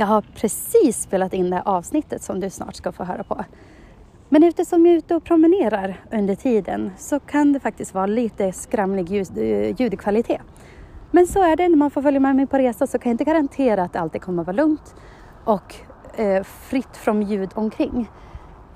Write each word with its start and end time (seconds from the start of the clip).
Jag 0.00 0.06
har 0.06 0.20
precis 0.20 1.02
spelat 1.02 1.34
in 1.34 1.50
det 1.50 1.56
här 1.56 1.68
avsnittet 1.68 2.22
som 2.22 2.40
du 2.40 2.50
snart 2.50 2.74
ska 2.74 2.92
få 2.92 3.04
höra 3.04 3.24
på. 3.24 3.44
Men 4.28 4.42
eftersom 4.42 4.86
jag 4.86 4.92
är 4.92 4.98
ute 4.98 5.14
och 5.14 5.24
promenerar 5.24 6.04
under 6.12 6.34
tiden 6.34 6.90
så 6.98 7.20
kan 7.20 7.52
det 7.52 7.60
faktiskt 7.60 7.94
vara 7.94 8.06
lite 8.06 8.52
skramlig 8.52 9.08
ljud, 9.08 9.38
eh, 9.38 9.80
ljudkvalitet. 9.80 10.40
Men 11.10 11.26
så 11.26 11.42
är 11.42 11.56
det 11.56 11.68
när 11.68 11.76
man 11.76 11.90
får 11.90 12.02
följa 12.02 12.20
med 12.20 12.36
mig 12.36 12.46
på 12.46 12.58
resa 12.58 12.86
så 12.86 12.98
kan 12.98 13.10
jag 13.10 13.14
inte 13.14 13.24
garantera 13.24 13.82
att 13.82 13.92
det 13.92 14.00
alltid 14.00 14.22
kommer 14.22 14.42
att 14.42 14.46
vara 14.46 14.56
lugnt 14.56 14.94
och 15.44 15.74
eh, 16.16 16.42
fritt 16.42 16.96
från 16.96 17.22
ljud 17.22 17.50
omkring. 17.54 18.10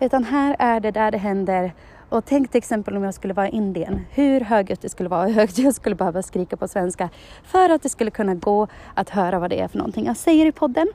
Utan 0.01 0.25
här 0.25 0.57
är 0.59 0.81
det 0.81 0.91
där 0.91 1.11
det 1.11 1.19
händer 1.19 1.75
och 2.15 2.25
tänk 2.25 2.51
till 2.51 2.59
exempel 2.59 2.96
om 2.96 3.03
jag 3.03 3.15
skulle 3.15 3.35
vara 3.35 3.49
i 3.49 3.51
Indien, 3.51 4.01
hur 4.11 4.41
högljutt 4.41 4.81
det 4.81 4.89
skulle 4.89 5.09
vara, 5.09 5.27
hur 5.27 5.35
högt 5.35 5.59
jag 5.59 5.75
skulle 5.75 5.96
behöva 5.96 6.23
skrika 6.23 6.57
på 6.57 6.69
svenska 6.69 7.11
för 7.45 7.71
att 7.71 7.83
det 7.83 7.89
skulle 7.89 8.11
kunna 8.11 8.35
gå 8.35 8.69
att 8.95 9.11
höra 9.11 9.39
vad 9.39 9.51
det 9.51 9.61
är 9.61 9.69
för 9.69 9.79
någonting 9.79 10.07
jag 10.07 10.17
säger 10.17 10.46
i 10.46 10.53
podden. 10.53 10.87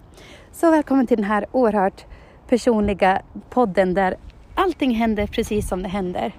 Så 0.51 0.71
välkommen 0.71 1.07
till 1.07 1.18
den 1.18 1.25
här 1.25 1.45
oerhört 1.51 2.05
personliga 2.47 3.21
podden 3.50 3.93
där 3.93 4.15
allting 4.55 4.95
händer 4.95 5.28
precis 5.28 5.68
som 5.68 5.83
det 5.83 5.89
händer. 5.89 6.33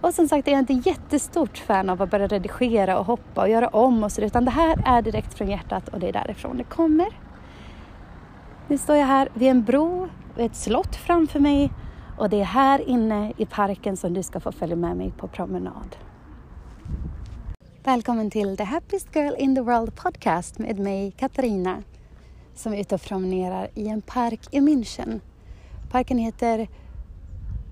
Och 0.00 0.14
som 0.14 0.28
sagt, 0.28 0.46
jag 0.46 0.54
är 0.54 0.58
inte 0.58 0.90
jättestort 0.90 1.58
fan 1.58 1.90
av 1.90 2.02
att 2.02 2.10
börja 2.10 2.26
redigera 2.26 2.98
och 2.98 3.06
hoppa 3.06 3.42
och 3.42 3.48
göra 3.48 3.68
om 3.68 4.04
och 4.04 4.12
så 4.12 4.20
utan 4.20 4.44
det 4.44 4.50
här 4.50 4.82
är 4.86 5.02
direkt 5.02 5.34
från 5.34 5.48
hjärtat 5.48 5.88
och 5.88 6.00
det 6.00 6.08
är 6.08 6.12
därifrån 6.12 6.56
det 6.56 6.64
kommer. 6.64 7.08
Nu 8.68 8.78
står 8.78 8.96
jag 8.96 9.06
här 9.06 9.28
vid 9.34 9.48
en 9.48 9.64
bro, 9.64 10.08
ett 10.36 10.56
slott 10.56 10.96
framför 10.96 11.40
mig 11.40 11.70
och 12.20 12.30
det 12.30 12.40
är 12.40 12.44
här 12.44 12.88
inne 12.88 13.32
i 13.36 13.46
parken 13.46 13.96
som 13.96 14.14
du 14.14 14.22
ska 14.22 14.40
få 14.40 14.52
följa 14.52 14.76
med 14.76 14.96
mig 14.96 15.12
på 15.18 15.28
promenad. 15.28 15.96
Välkommen 17.84 18.30
till 18.30 18.56
The 18.56 18.64
Happiest 18.64 19.16
Girl 19.16 19.34
in 19.38 19.54
the 19.54 19.60
World 19.60 19.96
podcast 19.96 20.58
med 20.58 20.78
mig 20.78 21.10
Katarina 21.10 21.82
som 22.54 22.72
är 22.72 22.80
ute 22.80 22.94
och 22.94 23.02
promenerar 23.02 23.68
i 23.74 23.88
en 23.88 24.02
park 24.02 24.40
i 24.50 24.60
München. 24.60 25.20
Parken 25.90 26.18
heter, 26.18 26.68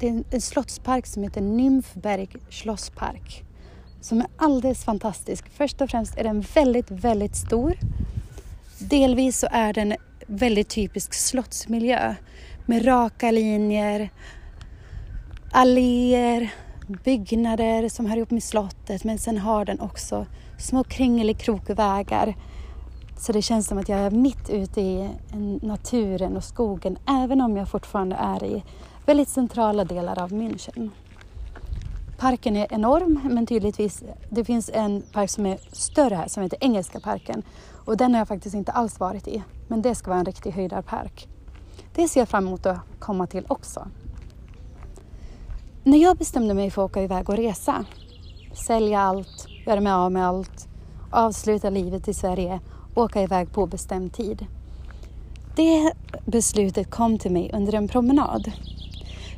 det 0.00 0.08
är 0.08 0.24
en 0.30 0.40
slottspark 0.40 1.06
som 1.06 1.22
heter 1.22 1.40
Nymfberg 1.40 2.28
Schlosspark 2.50 3.44
som 4.00 4.20
är 4.20 4.26
alldeles 4.36 4.84
fantastisk. 4.84 5.48
Först 5.48 5.80
och 5.80 5.90
främst 5.90 6.18
är 6.18 6.24
den 6.24 6.40
väldigt, 6.40 6.90
väldigt 6.90 7.36
stor. 7.36 7.74
Delvis 8.78 9.38
så 9.38 9.48
är 9.50 9.72
den 9.72 9.94
väldigt 10.26 10.68
typisk 10.68 11.14
slottsmiljö 11.14 12.14
med 12.68 12.86
raka 12.86 13.30
linjer, 13.30 14.10
alléer, 15.52 16.54
byggnader 17.04 17.88
som 17.88 18.06
hör 18.06 18.16
ihop 18.16 18.30
med 18.30 18.42
slottet 18.42 19.04
men 19.04 19.18
sen 19.18 19.38
har 19.38 19.64
den 19.64 19.80
också 19.80 20.26
små 20.58 20.84
kringelikrokvägar. 20.84 22.36
Så 23.18 23.32
det 23.32 23.42
känns 23.42 23.66
som 23.66 23.78
att 23.78 23.88
jag 23.88 23.98
är 23.98 24.10
mitt 24.10 24.50
ute 24.50 24.80
i 24.80 25.08
naturen 25.62 26.36
och 26.36 26.44
skogen 26.44 26.98
även 27.08 27.40
om 27.40 27.56
jag 27.56 27.68
fortfarande 27.68 28.16
är 28.16 28.44
i 28.44 28.64
väldigt 29.06 29.28
centrala 29.28 29.84
delar 29.84 30.22
av 30.22 30.30
München. 30.30 30.90
Parken 32.18 32.56
är 32.56 32.66
enorm 32.70 33.20
men 33.30 33.46
tydligtvis, 33.46 34.02
det 34.30 34.44
finns 34.44 34.70
en 34.74 35.02
park 35.12 35.30
som 35.30 35.46
är 35.46 35.58
större 35.72 36.14
här 36.14 36.28
som 36.28 36.42
heter 36.42 36.58
Engelska 36.60 37.00
parken 37.00 37.42
och 37.84 37.96
den 37.96 38.12
har 38.14 38.20
jag 38.20 38.28
faktiskt 38.28 38.54
inte 38.54 38.72
alls 38.72 39.00
varit 39.00 39.28
i. 39.28 39.42
Men 39.68 39.82
det 39.82 39.94
ska 39.94 40.10
vara 40.10 40.18
en 40.18 40.26
riktig 40.26 40.50
höjdarpark. 40.50 41.28
Det 41.94 42.08
ser 42.08 42.20
jag 42.20 42.28
fram 42.28 42.46
emot 42.46 42.66
att 42.66 42.78
komma 42.98 43.26
till 43.26 43.44
också. 43.48 43.88
När 45.84 45.98
jag 45.98 46.16
bestämde 46.16 46.54
mig 46.54 46.70
för 46.70 46.84
att 46.84 46.90
åka 46.90 47.02
iväg 47.02 47.28
och 47.28 47.36
resa, 47.36 47.84
sälja 48.66 49.00
allt, 49.00 49.46
göra 49.66 49.80
mig 49.80 49.92
av 49.92 50.12
med 50.12 50.26
allt, 50.26 50.68
avsluta 51.10 51.70
livet 51.70 52.08
i 52.08 52.14
Sverige, 52.14 52.60
åka 52.94 53.22
iväg 53.22 53.52
på 53.52 53.66
bestämd 53.66 54.12
tid. 54.12 54.46
Det 55.56 55.92
beslutet 56.26 56.90
kom 56.90 57.18
till 57.18 57.32
mig 57.32 57.50
under 57.54 57.74
en 57.74 57.88
promenad. 57.88 58.52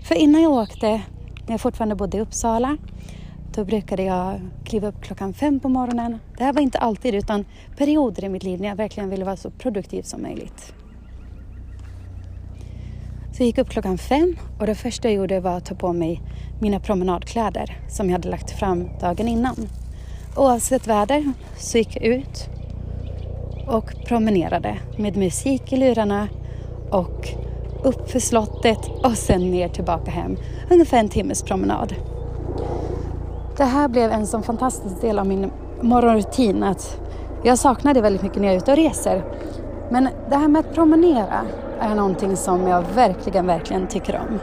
För 0.09 0.15
innan 0.15 0.43
jag 0.43 0.53
åkte, 0.53 0.89
när 0.89 1.51
jag 1.51 1.61
fortfarande 1.61 1.95
bodde 1.95 2.17
i 2.17 2.21
Uppsala, 2.21 2.77
då 3.55 3.65
brukade 3.65 4.03
jag 4.03 4.41
kliva 4.65 4.89
upp 4.89 5.01
klockan 5.01 5.35
fem 5.35 5.61
på 5.61 5.69
morgonen. 5.69 6.19
Det 6.39 6.45
här 6.45 6.53
var 6.53 6.61
inte 6.61 6.79
alltid 6.79 7.15
utan 7.15 7.45
perioder 7.77 8.25
i 8.25 8.29
mitt 8.29 8.43
liv 8.43 8.61
när 8.61 8.69
jag 8.69 8.77
verkligen 8.77 9.11
ville 9.11 9.25
vara 9.25 9.37
så 9.37 9.51
produktiv 9.51 10.03
som 10.03 10.23
möjligt. 10.23 10.75
Så 13.41 13.45
jag 13.45 13.47
gick 13.47 13.59
upp 13.59 13.69
klockan 13.69 13.99
fem 13.99 14.37
och 14.59 14.67
det 14.67 14.75
första 14.75 15.09
jag 15.09 15.15
gjorde 15.15 15.41
var 15.41 15.57
att 15.57 15.65
ta 15.65 15.75
på 15.75 15.93
mig 15.93 16.23
mina 16.59 16.81
promenadkläder 16.81 17.79
som 17.89 18.07
jag 18.07 18.13
hade 18.13 18.29
lagt 18.29 18.51
fram 18.51 18.89
dagen 19.01 19.29
innan. 19.29 19.57
Oavsett 20.37 20.87
väder 20.87 21.33
så 21.57 21.79
gick 21.79 21.97
jag 21.97 22.05
ut 22.05 22.49
och 23.67 23.95
promenerade 24.05 24.79
med 24.97 25.17
musik 25.17 25.73
i 25.73 25.77
lurarna 25.77 26.29
och 26.91 27.29
upp 27.83 28.11
för 28.11 28.19
slottet 28.19 28.89
och 29.05 29.17
sen 29.17 29.51
ner 29.51 29.69
tillbaka 29.69 30.11
hem. 30.11 30.37
Ungefär 30.71 30.99
en 30.99 31.09
timmes 31.09 31.43
promenad. 31.43 31.95
Det 33.57 33.65
här 33.65 33.89
blev 33.89 34.11
en 34.11 34.27
sån 34.27 34.43
fantastisk 34.43 35.01
del 35.01 35.19
av 35.19 35.27
min 35.27 35.51
morgonrutin 35.81 36.63
att 36.63 37.01
jag 37.43 37.59
saknar 37.59 37.95
det 37.95 38.01
väldigt 38.01 38.23
mycket 38.23 38.39
när 38.39 38.49
jag 38.49 38.55
är 38.55 38.59
ute 38.59 38.71
och 38.71 38.77
reser. 38.77 39.25
Men 39.91 40.09
det 40.31 40.37
här 40.37 40.49
med 40.49 40.61
att 40.61 40.75
promenera 40.75 41.47
är 41.81 41.95
någonting 41.95 42.37
som 42.37 42.67
jag 42.67 42.85
verkligen, 42.95 43.47
verkligen 43.47 43.87
tycker 43.87 44.17
om. 44.17 44.39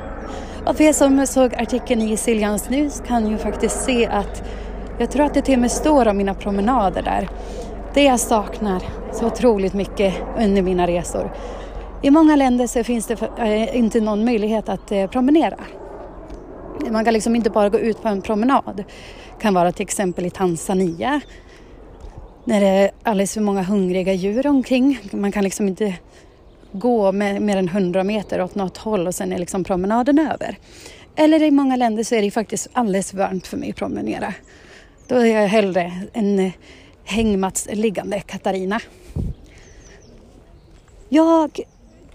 Och 0.65 0.75
för 0.75 0.83
er 0.83 0.93
som 0.93 1.27
såg 1.27 1.55
artikeln 1.55 2.01
i 2.01 2.17
Siljans 2.17 2.69
News 2.69 3.03
kan 3.07 3.27
ju 3.27 3.37
faktiskt 3.37 3.83
se 3.83 4.07
att 4.07 4.43
jag 4.99 5.11
tror 5.11 5.25
att 5.25 5.33
det 5.33 5.41
till 5.41 5.53
och 5.53 5.59
med 5.59 5.71
står 5.71 6.07
om 6.07 6.17
mina 6.17 6.33
promenader 6.33 7.01
där. 7.01 7.29
Det 7.93 8.03
jag 8.03 8.19
saknar 8.19 8.83
så 9.13 9.25
otroligt 9.25 9.73
mycket 9.73 10.13
under 10.39 10.61
mina 10.61 10.87
resor. 10.87 11.31
I 12.01 12.11
många 12.11 12.35
länder 12.35 12.67
så 12.67 12.83
finns 12.83 13.07
det 13.07 13.21
eh, 13.37 13.77
inte 13.77 14.01
någon 14.01 14.25
möjlighet 14.25 14.69
att 14.69 14.91
eh, 14.91 15.07
promenera. 15.07 15.57
Man 16.89 17.05
kan 17.05 17.13
liksom 17.13 17.35
inte 17.35 17.49
bara 17.49 17.69
gå 17.69 17.79
ut 17.79 18.01
på 18.01 18.07
en 18.07 18.21
promenad. 18.21 18.73
Det 18.75 19.41
kan 19.41 19.53
vara 19.53 19.71
till 19.71 19.83
exempel 19.83 20.25
i 20.25 20.29
Tanzania 20.29 21.21
när 22.43 22.61
det 22.61 22.67
är 22.67 22.91
alldeles 23.03 23.33
för 23.33 23.41
många 23.41 23.63
hungriga 23.63 24.13
djur 24.13 24.47
omkring. 24.47 24.99
Man 25.11 25.31
kan 25.31 25.43
liksom 25.43 25.67
inte 25.67 25.93
gå 26.79 27.11
med 27.11 27.41
mer 27.41 27.57
än 27.57 27.67
100 27.67 28.03
meter 28.03 28.41
åt 28.41 28.55
något 28.55 28.77
håll 28.77 29.07
och 29.07 29.15
sen 29.15 29.33
är 29.33 29.38
liksom 29.38 29.63
promenaden 29.63 30.19
över. 30.19 30.57
Eller 31.15 31.43
i 31.43 31.51
många 31.51 31.75
länder 31.75 32.03
så 32.03 32.15
är 32.15 32.21
det 32.21 32.31
faktiskt 32.31 32.67
alldeles 32.73 33.13
varmt 33.13 33.47
för 33.47 33.57
mig 33.57 33.69
att 33.69 33.75
promenera. 33.75 34.33
Då 35.07 35.16
är 35.16 35.25
jag 35.25 35.47
hellre 35.47 36.01
en 36.13 36.51
hängmatsliggande 37.03 38.17
hängmattsliggande 38.17 38.19
Katarina. 38.19 38.79
Jag 41.09 41.59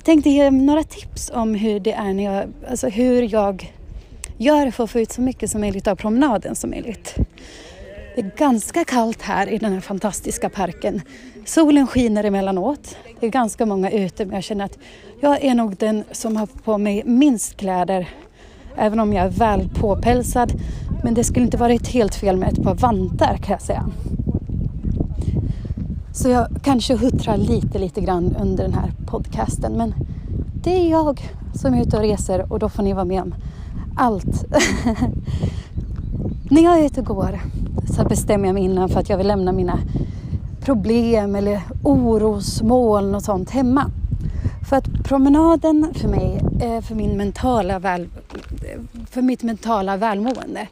tänkte 0.03 0.31
ge 0.31 0.51
några 0.51 0.83
tips 0.83 1.31
om 1.35 1.55
hur 1.55 1.81
det 1.81 1.93
är 1.93 2.13
när 2.13 2.25
jag, 2.25 2.45
alltså 2.69 2.89
hur 2.89 3.33
jag 3.33 3.73
gör 4.37 4.71
för 4.71 4.85
att 4.85 4.91
få 4.91 5.01
ut 5.01 5.13
så 5.13 5.21
mycket 5.21 5.51
som 5.51 5.61
möjligt 5.61 5.87
av 5.87 5.97
promenaden 5.97 6.55
som 6.55 6.71
möjligt. 6.71 7.15
Det 8.15 8.21
är 8.21 8.31
ganska 8.37 8.85
kallt 8.85 9.23
här 9.23 9.49
i 9.49 9.59
den 9.59 9.73
här 9.73 9.81
fantastiska 9.81 10.49
parken. 10.49 11.01
Solen 11.45 11.87
skiner 11.87 12.25
emellanåt. 12.25 12.97
Det 13.21 13.27
är 13.27 13.31
ganska 13.31 13.67
många 13.67 13.91
ute 13.91 14.25
men 14.25 14.35
jag 14.35 14.45
känner 14.45 14.65
att 14.65 14.79
jag 15.21 15.45
är 15.45 15.55
nog 15.55 15.77
den 15.77 16.05
som 16.13 16.37
har 16.37 16.47
på 16.47 16.79
mig 16.79 17.03
minst 17.05 17.57
kläder. 17.57 18.09
Även 18.77 19.01
om 19.01 19.13
jag 19.13 19.27
är 19.27 19.31
väl 19.31 19.69
påpälsad. 19.75 20.53
Men 21.05 21.15
det 21.15 21.25
skulle 21.25 21.45
inte 21.45 21.57
varit 21.57 21.89
helt 21.89 22.15
fel 22.15 22.37
med 22.37 22.49
ett 22.49 22.63
par 22.63 22.75
vantar 22.75 23.37
kan 23.37 23.53
jag 23.53 23.63
säga. 23.63 23.87
Så 26.15 26.29
jag 26.29 26.49
kanske 26.63 26.97
huttrar 26.97 27.37
lite, 27.37 27.79
lite 27.79 28.01
grann 28.01 28.37
under 28.41 28.65
den 28.65 28.75
här 28.75 28.93
podcasten. 29.07 29.73
Men 29.73 29.95
det 30.63 30.71
är 30.71 30.91
jag 30.91 31.21
som 31.55 31.75
är 31.75 31.83
ute 31.83 31.97
och 31.97 32.03
reser 32.03 32.53
och 32.53 32.59
då 32.59 32.69
får 32.69 32.83
ni 32.83 32.93
vara 32.93 33.05
med 33.05 33.23
om 33.23 33.35
allt. 33.97 34.45
När 36.51 36.63
jag 36.63 36.81
är 36.81 36.87
ute 36.87 37.01
och 37.01 37.07
går 37.07 37.41
så 37.97 38.05
bestämmer 38.05 38.49
jag 38.49 38.55
mig 38.55 38.65
innan 38.65 38.89
för 38.89 39.01
att 39.01 39.09
jag 39.09 39.19
vill 39.19 39.27
lämna 39.27 39.53
mina 39.53 39.79
problem 40.61 41.35
eller 41.37 41.61
orosmoln 41.83 43.15
och 43.15 43.23
sånt 43.23 43.51
hemma. 43.51 43.91
För 44.69 44.77
att 44.77 45.05
promenaden 45.05 45.95
för 45.95 46.09
mig 46.09 46.41
är 46.61 46.81
för, 46.81 46.95
min 46.95 47.17
mentala 47.17 47.79
väl, 47.79 48.09
för 49.11 49.23
mitt 49.23 49.43
mentala 49.43 49.97
välmående. 49.97 50.69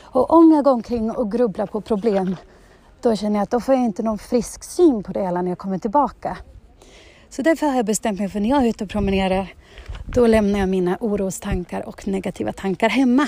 Och 0.00 0.30
om 0.30 0.52
jag 0.52 0.64
går 0.64 0.72
omkring 0.72 1.10
och 1.10 1.32
grubblar 1.32 1.66
på 1.66 1.80
problem 1.80 2.36
då 3.00 3.16
känner 3.16 3.36
jag 3.36 3.42
att 3.42 3.50
då 3.50 3.60
får 3.60 3.74
jag 3.74 3.84
inte 3.84 4.02
någon 4.02 4.18
frisk 4.18 4.64
syn 4.64 5.02
på 5.02 5.12
det 5.12 5.20
hela 5.20 5.42
när 5.42 5.50
jag 5.50 5.58
kommer 5.58 5.78
tillbaka. 5.78 6.36
Så 7.30 7.42
därför 7.42 7.66
har 7.66 7.76
jag 7.76 7.86
bestämt 7.86 8.18
mig 8.18 8.28
för 8.28 8.40
när 8.40 8.48
jag 8.48 8.64
är 8.64 8.68
ute 8.68 8.84
och 8.84 8.90
promenerar 8.90 9.52
då 10.06 10.26
lämnar 10.26 10.58
jag 10.58 10.68
mina 10.68 10.96
orostankar 11.00 11.88
och 11.88 12.08
negativa 12.08 12.52
tankar 12.52 12.88
hemma. 12.88 13.26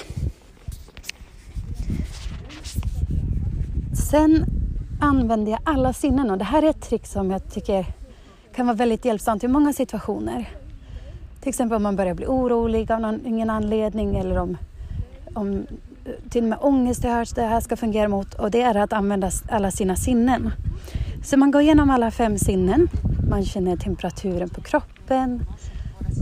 Sen 4.10 4.44
använder 5.00 5.52
jag 5.52 5.60
alla 5.64 5.92
sinnen 5.92 6.30
och 6.30 6.38
det 6.38 6.44
här 6.44 6.62
är 6.62 6.70
ett 6.70 6.80
trick 6.82 7.06
som 7.06 7.30
jag 7.30 7.52
tycker 7.52 7.86
kan 8.54 8.66
vara 8.66 8.76
väldigt 8.76 9.04
hjälpsamt 9.04 9.44
i 9.44 9.48
många 9.48 9.72
situationer. 9.72 10.48
Till 11.40 11.48
exempel 11.48 11.76
om 11.76 11.82
man 11.82 11.96
börjar 11.96 12.14
bli 12.14 12.26
orolig 12.26 12.92
av 12.92 13.00
någon, 13.00 13.26
ingen 13.26 13.50
anledning 13.50 14.16
eller 14.16 14.38
om, 14.38 14.56
om 15.34 15.66
till 16.30 16.42
och 16.42 16.48
med 16.48 16.58
ångest 16.60 17.04
har 17.04 17.10
hört 17.10 17.34
det 17.34 17.42
här 17.42 17.60
ska 17.60 17.76
fungera 17.76 18.08
mot 18.08 18.34
och 18.34 18.50
det 18.50 18.62
är 18.62 18.74
att 18.74 18.92
använda 18.92 19.30
alla 19.50 19.70
sina 19.70 19.96
sinnen. 19.96 20.50
Så 21.24 21.36
man 21.36 21.50
går 21.50 21.62
igenom 21.62 21.90
alla 21.90 22.10
fem 22.10 22.38
sinnen 22.38 22.88
Man 23.30 23.44
känner 23.44 23.76
temperaturen 23.76 24.48
på 24.48 24.60
kroppen. 24.60 25.42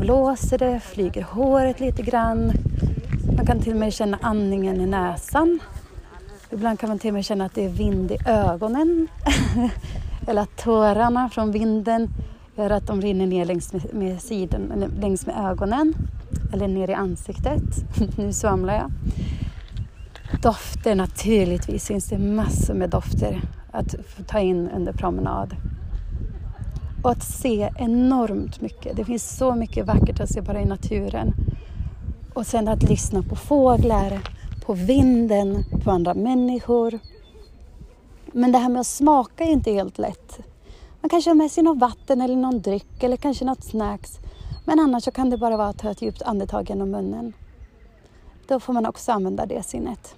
Blåser 0.01 0.59
det, 0.59 0.81
flyger 0.81 1.23
håret 1.23 1.81
lite 1.81 2.03
grann. 2.03 2.53
Man 3.37 3.47
kan 3.47 3.61
till 3.61 3.73
och 3.73 3.79
med 3.79 3.93
känna 3.93 4.19
andningen 4.23 4.81
i 4.81 4.87
näsan. 4.87 5.61
Ibland 6.51 6.81
kan 6.81 6.89
man 6.89 6.99
till 6.99 7.11
och 7.11 7.15
med 7.15 7.25
känna 7.25 7.45
att 7.45 7.55
det 7.55 7.65
är 7.65 7.69
vind 7.69 8.11
i 8.11 8.19
ögonen. 8.27 9.09
Eller 10.27 10.43
att 10.43 10.57
tårarna 10.57 11.29
från 11.29 11.53
vinden 11.53 12.09
gör 12.57 12.71
att 12.71 12.87
de 12.87 13.01
rinner 13.01 13.27
ner 13.27 13.45
längs 13.45 13.73
med, 13.73 13.95
med, 13.95 14.23
sidan, 14.23 14.93
längs 15.01 15.27
med 15.27 15.37
ögonen. 15.39 15.95
Eller 16.53 16.69
ner 16.69 16.91
i 16.91 16.95
ansiktet. 16.95 17.63
nu 18.17 18.33
svamlar 18.33 18.75
jag. 18.75 18.91
Dofter 20.43 20.95
naturligtvis 20.95 21.87
finns 21.87 22.09
det 22.09 22.19
massor 22.19 22.75
med 22.75 22.91
dofter 22.91 23.41
att 23.73 23.95
ta 24.27 24.41
in 24.41 24.69
under 24.69 24.93
promenad. 24.93 25.57
Och 27.03 27.11
att 27.11 27.23
se 27.23 27.71
enormt 27.77 28.61
mycket. 28.61 28.97
Det 28.97 29.05
finns 29.05 29.37
så 29.37 29.55
mycket 29.55 29.87
vackert 29.87 30.21
att 30.21 30.31
se 30.31 30.41
bara 30.41 30.61
i 30.61 30.65
naturen. 30.65 31.35
Och 32.35 32.47
sen 32.47 32.69
att 32.69 32.83
lyssna 32.83 33.23
på 33.23 33.37
fåglar, 33.37 34.21
på 34.69 34.75
vinden, 34.75 35.65
på 35.85 35.91
andra 35.91 36.15
människor. 36.15 36.99
Men 38.33 38.53
det 38.53 38.59
här 38.59 38.69
med 38.69 38.81
att 38.81 38.87
smaka 38.87 39.45
är 39.45 39.49
inte 39.49 39.73
helt 39.73 39.99
lätt. 39.99 40.39
Man 41.01 41.09
kanske 41.11 41.31
har 41.31 41.35
med 41.35 41.51
sig 41.51 41.65
något 41.65 41.79
vatten 41.79 42.21
eller 42.21 42.37
någon 42.37 42.61
dryck 42.63 43.03
eller 43.03 43.17
kanske 43.17 43.45
något 43.45 43.65
snacks. 43.65 44.19
Men 44.65 44.81
annars 44.81 45.05
så 45.05 45.11
kan 45.11 45.31
det 45.31 45.39
bara 45.39 45.57
vara 45.57 45.69
att 45.69 45.79
ta 45.79 45.91
ett 45.91 46.03
djupt 46.03 46.23
andetag 46.23 46.71
genom 46.71 46.91
munnen. 46.91 47.33
Då 48.47 48.61
får 48.61 48.73
man 48.73 48.87
också 48.87 49.13
använda 49.13 49.47
det 49.47 49.63
sinnet. 49.63 50.17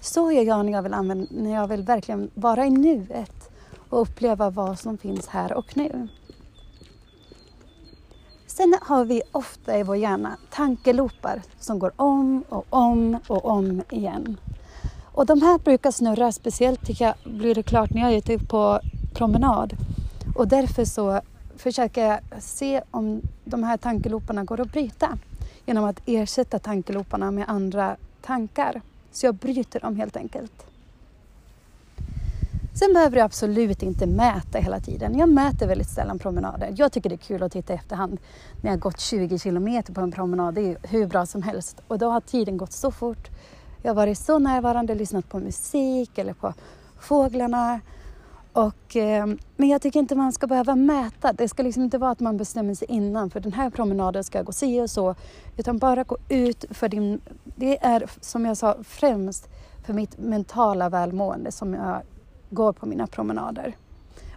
Så 0.00 0.32
gör 0.32 0.42
jag 0.42 0.66
när 0.66 0.72
jag 0.72 0.82
vill, 0.82 0.94
använda, 0.94 1.26
när 1.30 1.54
jag 1.54 1.68
vill 1.68 1.82
verkligen 1.82 2.30
vara 2.34 2.66
i 2.66 2.70
nuet 2.70 3.50
och 3.88 4.00
uppleva 4.00 4.50
vad 4.50 4.78
som 4.78 4.98
finns 4.98 5.26
här 5.26 5.52
och 5.52 5.76
nu. 5.76 6.08
Sen 8.58 8.74
har 8.80 9.04
vi 9.04 9.22
ofta 9.32 9.78
i 9.78 9.82
vår 9.82 9.96
hjärna 9.96 10.36
tankelopar 10.50 11.42
som 11.60 11.78
går 11.78 11.92
om 11.96 12.44
och 12.48 12.66
om 12.70 13.18
och 13.26 13.44
om 13.44 13.82
igen. 13.90 14.36
Och 15.04 15.26
de 15.26 15.42
här 15.42 15.58
brukar 15.58 15.90
snurra, 15.90 16.32
speciellt 16.32 16.86
tycker 16.86 17.04
jag 17.04 17.14
blir 17.24 17.54
det 17.54 17.62
klart 17.62 17.90
när 17.90 18.00
jag 18.00 18.12
är 18.12 18.18
ute 18.18 18.38
på 18.38 18.80
promenad. 19.14 19.76
Och 20.34 20.48
därför 20.48 20.84
så 20.84 21.20
försöker 21.56 22.06
jag 22.06 22.20
se 22.38 22.82
om 22.90 23.22
de 23.44 23.62
här 23.62 23.76
tankeloparna 23.76 24.44
går 24.44 24.60
att 24.60 24.72
bryta 24.72 25.18
genom 25.66 25.84
att 25.84 26.00
ersätta 26.06 26.58
tankeloparna 26.58 27.30
med 27.30 27.44
andra 27.48 27.96
tankar. 28.22 28.82
Så 29.12 29.26
jag 29.26 29.34
bryter 29.34 29.80
dem 29.80 29.96
helt 29.96 30.16
enkelt. 30.16 30.66
Sen 32.78 32.92
behöver 32.92 33.16
du 33.16 33.22
absolut 33.22 33.82
inte 33.82 34.06
mäta 34.06 34.58
hela 34.58 34.80
tiden. 34.80 35.18
Jag 35.18 35.28
mäter 35.28 35.66
väldigt 35.66 35.88
sällan 35.88 36.18
promenader. 36.18 36.74
Jag 36.76 36.92
tycker 36.92 37.08
det 37.08 37.14
är 37.14 37.16
kul 37.16 37.42
att 37.42 37.52
titta 37.52 37.72
i 37.72 37.76
efterhand 37.76 38.18
när 38.62 38.70
jag 38.70 38.80
gått 38.80 39.00
20 39.00 39.38
kilometer 39.38 39.92
på 39.92 40.00
en 40.00 40.12
promenad. 40.12 40.54
Det 40.54 40.60
är 40.60 40.78
hur 40.82 41.06
bra 41.06 41.26
som 41.26 41.42
helst. 41.42 41.80
Och 41.88 41.98
då 41.98 42.10
har 42.10 42.20
tiden 42.20 42.56
gått 42.56 42.72
så 42.72 42.90
fort. 42.90 43.28
Jag 43.82 43.90
har 43.90 43.94
varit 43.94 44.18
så 44.18 44.38
närvarande, 44.38 44.94
lyssnat 44.94 45.28
på 45.28 45.38
musik 45.38 46.18
eller 46.18 46.32
på 46.32 46.54
fåglarna. 47.00 47.80
Och, 48.52 48.96
eh, 48.96 49.26
men 49.56 49.68
jag 49.68 49.82
tycker 49.82 50.00
inte 50.00 50.14
man 50.14 50.32
ska 50.32 50.46
behöva 50.46 50.76
mäta. 50.76 51.32
Det 51.32 51.48
ska 51.48 51.62
liksom 51.62 51.82
inte 51.82 51.98
vara 51.98 52.10
att 52.10 52.20
man 52.20 52.36
bestämmer 52.36 52.74
sig 52.74 52.88
innan 52.90 53.30
för 53.30 53.40
den 53.40 53.52
här 53.52 53.70
promenaden 53.70 54.24
ska 54.24 54.42
gå 54.42 54.52
si 54.52 54.80
och 54.80 54.90
så. 54.90 55.14
Utan 55.56 55.78
bara 55.78 56.04
gå 56.04 56.16
ut 56.28 56.64
för 56.70 56.88
din... 56.88 57.20
Det 57.44 57.84
är 57.84 58.10
som 58.20 58.46
jag 58.46 58.56
sa 58.56 58.76
främst 58.82 59.48
för 59.86 59.92
mitt 59.92 60.18
mentala 60.18 60.88
välmående 60.88 61.52
som 61.52 61.74
jag 61.74 62.02
går 62.50 62.72
på 62.72 62.86
mina 62.86 63.06
promenader. 63.06 63.76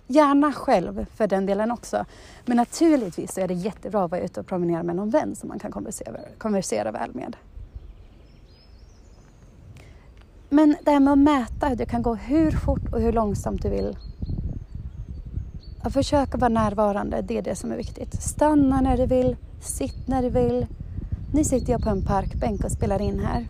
Gärna 0.08 0.54
själv 0.54 1.06
för 1.16 1.28
den 1.28 1.46
delen 1.46 1.72
också. 1.72 2.06
Men 2.46 2.58
naturligtvis 2.58 3.38
är 3.38 3.48
det 3.48 3.54
jättebra 3.54 4.04
att 4.04 4.12
vara 4.12 4.22
ute 4.22 4.40
och 4.40 4.48
promenera 4.48 4.84
med 4.84 4.96
någon 4.96 5.10
vän 5.10 5.36
som 5.36 5.50
man 5.50 5.60
kan 5.60 5.72
konversera, 5.72 6.19
konversera 6.38 6.92
väl 6.92 7.16
med. 7.16 7.36
Men 10.50 10.75
det 10.86 10.92
här 10.92 11.00
med 11.00 11.13
att 11.13 11.19
mäta, 11.19 11.75
du 11.75 11.86
kan 11.86 12.02
gå 12.02 12.16
hur 12.16 12.52
fort 12.52 12.94
och 12.94 13.02
hur 13.02 13.12
långsamt 13.13 13.62
du 13.62 13.69
vill. 13.69 13.98
Att 15.84 15.94
försöka 15.94 16.38
vara 16.38 16.50
närvarande, 16.50 17.22
det 17.22 17.38
är 17.38 17.42
det 17.42 17.56
som 17.56 17.72
är 17.72 17.78
viktigt. 17.78 18.22
Stanna 18.22 18.81
när 18.81 18.98
du 18.98 19.06
vill, 19.06 19.38
sitt 19.62 20.08
när 20.08 20.22
du 20.22 20.30
vill. 20.30 20.68
Nu 21.34 21.44
sitter 21.44 21.72
jag 21.72 21.81
på 21.81 21.90
en 21.90 22.06
parkbänk 22.06 22.63
och 22.63 22.72
spelar 22.72 23.02
in 23.02 23.19
här. 23.19 23.48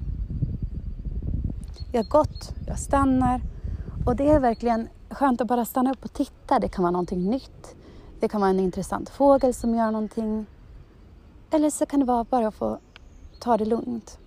Jag 1.91 2.03
har 2.03 2.09
gått, 2.09 2.55
jag 2.67 2.79
stannar 2.79 3.41
och 4.05 4.15
det 4.15 4.29
är 4.29 4.39
verkligen 4.39 4.87
skönt 5.09 5.41
att 5.41 5.47
bara 5.47 5.65
stanna 5.65 5.91
upp 5.91 6.05
och 6.05 6.13
titta. 6.13 6.59
Det 6.59 6.67
kan 6.67 6.83
vara 6.83 6.91
någonting 6.91 7.29
nytt. 7.29 7.75
Det 8.19 8.27
kan 8.27 8.41
vara 8.41 8.49
en 8.49 8.59
intressant 8.59 9.09
fågel 9.09 9.53
som 9.53 9.75
gör 9.75 9.91
någonting. 9.91 10.45
Eller 11.51 11.69
så 11.69 11.85
kan 11.85 11.99
det 11.99 12.05
vara 12.05 12.23
bara 12.23 12.47
att 12.47 12.55
få 12.55 12.77
ta 13.39 13.57
det 13.57 13.65
lugnt. 13.65 14.17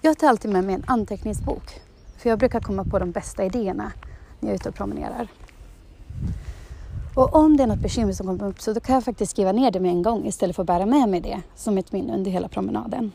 Jag 0.00 0.18
tar 0.18 0.28
alltid 0.28 0.50
med 0.50 0.64
mig 0.64 0.74
en 0.74 0.84
anteckningsbok. 0.86 1.80
För 2.16 2.30
jag 2.30 2.38
brukar 2.38 2.60
komma 2.60 2.84
på 2.84 2.98
de 2.98 3.10
bästa 3.10 3.44
idéerna 3.44 3.92
när 4.40 4.48
jag 4.48 4.50
är 4.50 4.54
ute 4.54 4.68
och 4.68 4.74
promenerar. 4.74 5.28
Och 7.14 7.34
om 7.34 7.56
det 7.56 7.62
är 7.62 7.66
något 7.66 7.78
bekymmer 7.78 8.12
som 8.12 8.26
kommer 8.26 8.50
upp 8.50 8.60
så 8.60 8.72
då 8.72 8.80
kan 8.80 8.94
jag 8.94 9.04
faktiskt 9.04 9.32
skriva 9.32 9.52
ner 9.52 9.70
det 9.70 9.80
med 9.80 9.90
en 9.90 10.02
gång 10.02 10.26
istället 10.26 10.56
för 10.56 10.62
att 10.62 10.66
bära 10.66 10.86
med 10.86 11.08
mig 11.08 11.20
det 11.20 11.42
som 11.54 11.78
ett 11.78 11.92
minne 11.92 12.14
under 12.14 12.30
hela 12.30 12.48
promenaden. 12.48 13.12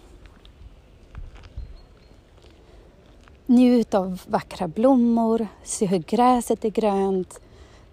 Njut 3.49 3.93
av 3.93 4.21
vackra 4.27 4.67
blommor, 4.67 5.47
se 5.63 5.85
hur 5.85 5.99
gräset 5.99 6.65
är 6.65 6.69
grönt, 6.69 7.39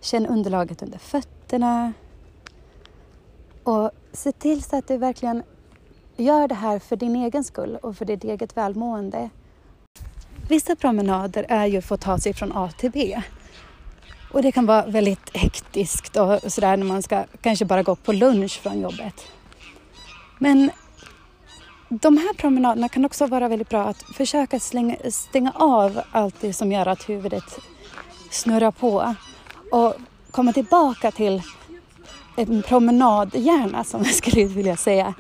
känn 0.01 0.27
underlaget 0.27 0.83
under 0.83 0.99
fötterna. 0.99 1.93
Och 3.62 3.91
se 4.12 4.33
till 4.33 4.62
så 4.62 4.77
att 4.77 4.89
du 4.89 4.97
verkligen 4.97 5.43
gör 6.17 6.49
det 6.49 6.55
här 6.55 6.79
för 6.79 6.97
din 6.97 7.17
egen 7.17 7.45
skull 7.45 7.79
och 7.83 7.97
för 7.97 8.05
ditt 8.05 8.25
eget 8.25 8.56
välmående. 8.56 9.31
Vissa 10.49 10.77
promenader 10.77 11.47
är 11.49 11.67
ju 11.67 11.83
för 11.83 11.95
att 11.95 12.01
ta 12.01 12.19
sig 12.19 12.35
från 12.35 12.53
A 12.53 12.71
till 12.79 12.91
B. 12.91 13.23
Och 14.33 14.43
det 14.43 14.53
kan 14.53 14.67
vara 14.67 14.87
väldigt 14.87 15.37
hektiskt 15.37 16.17
och 16.17 16.53
sådär 16.53 16.77
när 16.77 16.87
man 16.87 17.03
ska 17.03 17.25
kanske 17.41 17.65
bara 17.65 17.83
gå 17.83 17.97
på 17.97 18.12
lunch 18.12 18.61
från 18.61 18.81
jobbet. 18.81 19.15
Men 20.39 20.71
de 21.88 22.16
här 22.16 22.34
promenaderna 22.34 22.88
kan 22.88 23.04
också 23.04 23.26
vara 23.26 23.48
väldigt 23.48 23.69
bra 23.69 23.82
att 23.82 24.02
försöka 24.02 24.60
slänga, 24.60 24.96
stänga 25.10 25.52
av 25.54 26.00
allt 26.10 26.34
det 26.40 26.52
som 26.52 26.72
gör 26.72 26.86
att 26.86 27.08
huvudet 27.08 27.58
snurrar 28.31 28.70
på 28.70 29.14
och 29.72 29.94
komma 30.31 30.52
tillbaka 30.52 31.10
till 31.10 31.42
en 32.36 32.62
promenadhjärna 32.62 33.84
som 33.84 34.03
jag 34.05 34.14
skulle 34.14 34.44
vilja 34.44 34.76
säga. 34.76 35.14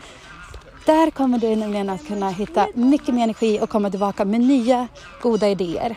Där 0.86 1.10
kommer 1.10 1.38
du 1.38 1.56
nämligen 1.56 1.90
att 1.90 2.06
kunna 2.06 2.30
hitta 2.30 2.68
mycket 2.74 3.14
mer 3.14 3.22
energi 3.22 3.60
och 3.60 3.70
komma 3.70 3.90
tillbaka 3.90 4.24
med 4.24 4.40
nya 4.40 4.88
goda 5.22 5.48
idéer. 5.48 5.96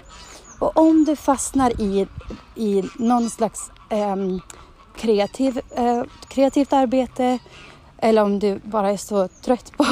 Och 0.59 0.77
om 0.77 1.05
du 1.05 1.15
fastnar 1.15 1.81
i, 1.81 2.07
i 2.55 2.83
någon 2.95 3.29
slags 3.29 3.71
eh, 3.89 4.15
kreativ, 4.95 5.61
eh, 5.75 6.03
kreativt 6.27 6.73
arbete 6.73 7.39
eller 7.97 8.23
om 8.23 8.39
du 8.39 8.59
bara 8.63 8.91
är 8.91 8.97
så 8.97 9.27
trött 9.27 9.77
på 9.77 9.85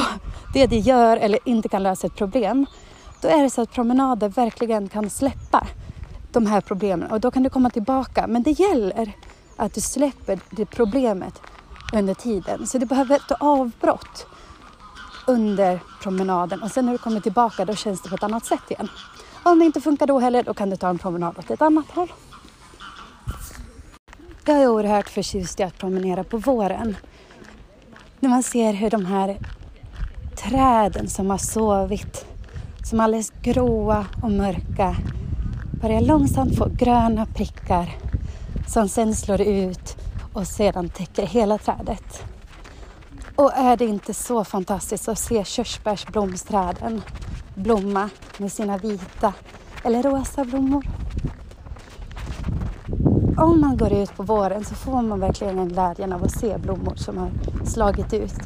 det 0.52 0.66
de 0.66 0.78
gör 0.78 1.16
eller 1.16 1.38
inte 1.44 1.68
kan 1.68 1.82
lösa 1.82 2.06
ett 2.06 2.16
problem, 2.16 2.66
då 3.22 3.28
är 3.28 3.42
det 3.42 3.50
så 3.50 3.62
att 3.62 3.72
promenader 3.72 4.28
verkligen 4.28 4.88
kan 4.88 5.10
släppa 5.10 5.66
de 6.32 6.46
här 6.46 6.60
problemen 6.60 7.10
och 7.10 7.20
då 7.20 7.30
kan 7.30 7.42
du 7.42 7.50
komma 7.50 7.70
tillbaka. 7.70 8.26
Men 8.26 8.42
det 8.42 8.50
gäller 8.50 9.12
att 9.56 9.74
du 9.74 9.80
släpper 9.80 10.40
det 10.50 10.66
problemet 10.66 11.42
under 11.92 12.14
tiden. 12.14 12.66
Så 12.66 12.78
du 12.78 12.86
behöver 12.86 13.16
ett 13.16 13.32
avbrott 13.40 14.26
under 15.26 15.80
promenaden 16.02 16.62
och 16.62 16.70
sen 16.70 16.86
när 16.86 16.92
du 16.92 16.98
kommer 16.98 17.20
tillbaka 17.20 17.64
då 17.64 17.74
känns 17.74 18.02
det 18.02 18.08
på 18.08 18.14
ett 18.14 18.22
annat 18.22 18.44
sätt 18.44 18.70
igen. 18.70 18.88
Om 19.42 19.58
det 19.58 19.64
inte 19.64 19.80
funkar 19.80 20.06
då 20.06 20.18
heller, 20.18 20.42
då 20.42 20.54
kan 20.54 20.70
du 20.70 20.76
ta 20.76 20.88
en 20.88 20.98
promenad 20.98 21.38
åt 21.38 21.50
ett 21.50 21.62
annat 21.62 21.90
håll. 21.90 22.12
Jag 24.44 24.62
är 24.62 24.68
oerhört 24.68 25.08
förtjust 25.08 25.60
i 25.60 25.62
att 25.62 25.78
promenera 25.78 26.24
på 26.24 26.38
våren. 26.38 26.96
När 28.20 28.30
man 28.30 28.42
ser 28.42 28.72
hur 28.72 28.90
de 28.90 29.06
här 29.06 29.38
träden 30.36 31.08
som 31.08 31.30
har 31.30 31.38
sovit, 31.38 32.26
som 32.84 33.00
är 33.00 33.04
alldeles 33.04 33.32
gråa 33.42 34.06
och 34.22 34.30
mörka, 34.30 34.96
börjar 35.80 36.00
långsamt 36.00 36.56
få 36.56 36.68
gröna 36.68 37.26
prickar 37.26 37.96
som 38.66 38.88
sen 38.88 39.14
slår 39.14 39.40
ut 39.40 39.96
och 40.32 40.46
sedan 40.46 40.88
täcker 40.88 41.26
hela 41.26 41.58
trädet. 41.58 42.22
Och 43.36 43.52
är 43.54 43.76
det 43.76 43.84
inte 43.84 44.14
så 44.14 44.44
fantastiskt 44.44 45.08
att 45.08 45.18
se 45.18 45.44
körsbärsblomsträden 45.44 47.02
blomma 47.54 48.10
med 48.38 48.52
sina 48.52 48.78
vita 48.78 49.32
eller 49.84 50.02
rosa 50.02 50.44
blommor? 50.44 50.86
Om 53.38 53.60
man 53.60 53.76
går 53.76 53.92
ut 53.92 54.16
på 54.16 54.22
våren 54.22 54.64
så 54.64 54.74
får 54.74 55.02
man 55.02 55.20
verkligen 55.20 55.68
glädjen 55.68 56.12
av 56.12 56.24
att 56.24 56.40
se 56.40 56.58
blommor 56.58 56.94
som 56.96 57.18
har 57.18 57.30
slagit 57.64 58.12
ut 58.12 58.40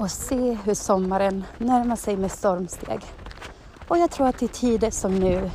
och 0.00 0.10
se 0.10 0.58
hur 0.64 0.74
sommaren 0.74 1.44
närmar 1.58 1.96
sig 1.96 2.16
med 2.16 2.32
stormsteg. 2.32 3.00
Och 3.88 3.98
jag 3.98 4.10
tror 4.10 4.26
att 4.28 4.42
i 4.42 4.48
tider 4.48 4.90
som 4.90 5.14
nu 5.14 5.50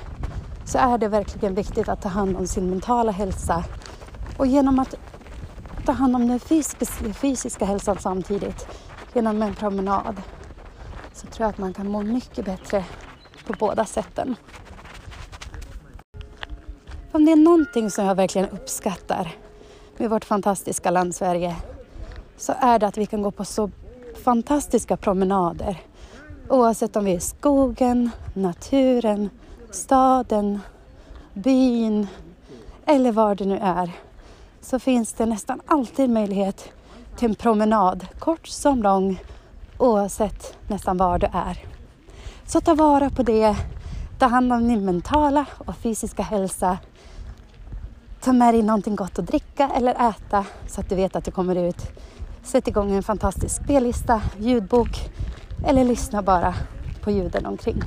så 0.65 0.77
är 0.77 0.97
det 0.97 1.07
verkligen 1.07 1.55
viktigt 1.55 1.89
att 1.89 2.01
ta 2.01 2.09
hand 2.09 2.37
om 2.37 2.47
sin 2.47 2.69
mentala 2.69 3.11
hälsa 3.11 3.63
Och 4.37 4.47
genom 4.47 4.79
att 4.79 4.95
ta 5.85 5.91
hand 5.91 6.15
om 6.15 6.27
den 6.27 6.39
fysiska, 7.13 7.65
hälsan 7.65 7.97
samtidigt 7.99 8.67
genom 9.13 9.41
en 9.41 9.55
promenad 9.55 10.21
så 11.13 11.27
tror 11.27 11.45
jag 11.45 11.49
att 11.49 11.57
man 11.57 11.73
kan 11.73 11.87
må 11.87 12.01
mycket 12.01 12.45
bättre 12.45 12.85
på 13.47 13.53
båda 13.59 13.85
sätten. 13.85 14.35
Om 17.11 17.25
det 17.25 17.31
är 17.31 17.35
någonting 17.35 17.91
som 17.91 18.05
jag 18.05 18.15
verkligen 18.15 18.49
uppskattar 18.49 19.35
med 19.97 20.09
vårt 20.09 20.25
fantastiska 20.25 20.91
land 20.91 21.15
Sverige 21.15 21.55
så 22.37 22.53
är 22.59 22.79
det 22.79 22.87
att 22.87 22.97
vi 22.97 23.05
kan 23.05 23.21
gå 23.21 23.31
på 23.31 23.45
så 23.45 23.69
fantastiska 24.25 24.98
promenader. 24.98 25.82
Oavsett 26.50 26.96
om 26.96 27.05
vi 27.05 27.12
är 27.12 27.17
i 27.17 27.20
skogen, 27.20 28.10
naturen, 28.34 29.29
staden, 29.72 30.60
byn 31.34 32.08
eller 32.86 33.12
var 33.12 33.36
det 33.36 33.46
nu 33.46 33.58
är 33.62 33.91
så 34.62 34.79
finns 34.79 35.13
det 35.13 35.25
nästan 35.25 35.62
alltid 35.65 36.10
möjlighet 36.10 36.72
till 37.17 37.29
en 37.29 37.36
promenad, 37.36 38.08
kort 38.20 38.48
som 38.48 38.84
lång, 38.84 39.22
oavsett 39.77 40.58
nästan 40.67 40.98
var 40.98 41.20
du 41.20 41.27
är. 41.34 41.65
Så 42.46 42.62
ta 42.62 42.74
vara 42.74 43.10
på 43.10 43.24
det, 43.24 43.55
ta 44.20 44.25
hand 44.25 44.53
om 44.53 44.67
din 44.67 44.86
mentala 44.86 45.46
och 45.58 45.75
fysiska 45.75 46.24
hälsa. 46.24 46.77
Ta 48.22 48.34
med 48.34 48.53
dig 48.53 48.63
någonting 48.63 48.96
gott 48.96 49.20
att 49.20 49.27
dricka 49.27 49.72
eller 49.75 50.10
äta 50.10 50.46
så 50.67 50.82
att 50.82 50.89
du 50.89 50.96
vet 50.96 51.15
att 51.15 51.25
du 51.25 51.32
kommer 51.32 51.55
ut. 51.55 51.91
Sätt 52.45 52.67
igång 52.67 52.91
en 52.91 53.03
fantastisk 53.03 53.63
spellista, 53.63 54.21
ljudbok 54.39 55.09
eller 55.67 55.83
lyssna 55.83 56.21
bara 56.21 56.53
på 57.01 57.11
ljuden 57.11 57.45
omkring. 57.45 57.81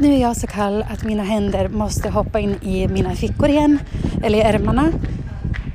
Nu 0.00 0.14
är 0.14 0.20
jag 0.20 0.36
så 0.36 0.46
kall 0.46 0.84
att 0.90 1.04
mina 1.04 1.22
händer 1.22 1.68
måste 1.68 2.10
hoppa 2.10 2.40
in 2.40 2.54
i 2.62 2.88
mina 2.88 3.14
fickor 3.14 3.48
igen, 3.48 3.78
eller 4.22 4.38
i 4.38 4.40
ärmarna. 4.40 4.92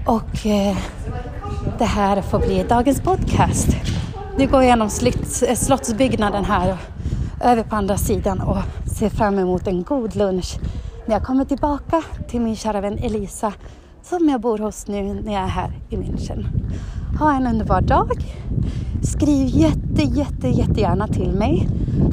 Och 0.05 0.45
eh, 0.45 0.77
det 1.77 1.85
här 1.85 2.21
får 2.21 2.39
bli 2.39 2.63
dagens 2.63 3.01
podcast. 3.01 3.67
Nu 4.37 4.47
går 4.47 4.55
jag 4.55 4.63
igenom 4.63 4.89
eh, 5.47 5.55
slottsbyggnaden 5.55 6.45
här 6.45 6.77
över 7.41 7.63
på 7.63 7.75
andra 7.75 7.97
sidan 7.97 8.41
och 8.41 8.57
ser 8.97 9.09
fram 9.09 9.39
emot 9.39 9.67
en 9.67 9.83
god 9.83 10.15
lunch 10.15 10.59
när 11.05 11.15
jag 11.15 11.23
kommer 11.23 11.45
tillbaka 11.45 12.03
till 12.29 12.41
min 12.41 12.55
kära 12.55 12.81
vän 12.81 12.97
Elisa 12.97 13.53
som 14.03 14.29
jag 14.29 14.41
bor 14.41 14.57
hos 14.57 14.87
nu 14.87 15.13
när 15.13 15.33
jag 15.33 15.41
är 15.43 15.47
här 15.47 15.71
i 15.89 15.95
München. 15.95 16.45
Ha 17.19 17.33
en 17.33 17.47
underbar 17.47 17.81
dag. 17.81 18.35
Skriv 19.03 19.47
jätte, 19.47 20.01
jätte, 20.01 20.47
jättegärna 20.47 21.07
till 21.07 21.31
mig. 21.31 21.67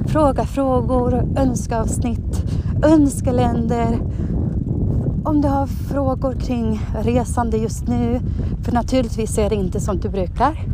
Fråga 0.06 0.44
frågor, 0.44 1.14
önskeavsnitt, 1.36 2.44
önskeländer. 2.84 3.98
Om 5.24 5.40
du 5.40 5.48
har 5.48 5.66
frågor 5.66 6.32
kring 6.32 6.80
resande 7.02 7.56
just 7.56 7.88
nu, 7.88 8.20
för 8.64 8.72
naturligtvis 8.72 9.38
är 9.38 9.50
det 9.50 9.56
inte 9.56 9.80
som 9.80 9.98
du 9.98 10.08
brukar. 10.08 10.64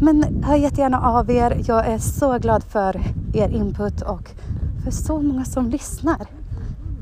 Men 0.00 0.42
hör 0.44 0.56
jättegärna 0.56 1.00
av 1.00 1.30
er. 1.30 1.62
Jag 1.66 1.86
är 1.86 1.98
så 1.98 2.38
glad 2.38 2.64
för 2.64 3.00
er 3.34 3.48
input 3.48 4.02
och 4.02 4.30
för 4.84 4.90
så 4.90 5.20
många 5.20 5.44
som 5.44 5.70
lyssnar. 5.70 6.26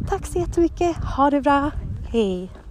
Tack 0.08 0.26
så 0.26 0.38
jättemycket. 0.38 0.96
Ha 0.96 1.30
det 1.30 1.40
bra. 1.40 1.70
Hej! 2.08 2.63